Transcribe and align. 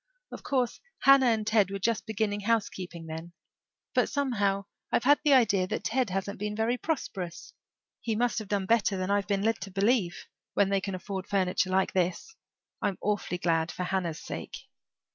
Of 0.31 0.41
course 0.41 0.79
Hannah 1.01 1.27
and 1.27 1.45
Ted 1.45 1.69
were 1.69 1.77
just 1.77 2.07
beginning 2.07 2.39
housekeeping 2.39 3.05
then. 3.05 3.33
But 3.93 4.09
somehow 4.09 4.65
I've 4.91 5.03
had 5.03 5.19
the 5.23 5.33
idea 5.33 5.67
that 5.67 5.83
Ted 5.83 6.09
hasn't 6.09 6.39
been 6.39 6.55
very 6.55 6.75
prosperous. 6.75 7.53
He 7.99 8.15
must 8.15 8.39
have 8.39 8.47
done 8.47 8.65
better 8.65 8.97
than 8.97 9.11
I've 9.11 9.27
been 9.27 9.43
led 9.43 9.61
to 9.61 9.69
believe, 9.69 10.25
when 10.55 10.69
they 10.69 10.81
can 10.81 10.95
afford 10.95 11.27
furniture 11.27 11.69
like 11.69 11.93
this. 11.93 12.35
I'm 12.81 12.97
awfully 12.99 13.37
glad 13.37 13.71
for 13.71 13.83
Hannah's 13.83 14.19
sake." 14.23 14.57